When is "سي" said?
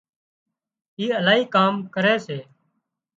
2.25-2.37